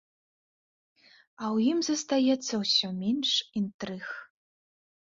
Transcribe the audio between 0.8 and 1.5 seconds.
А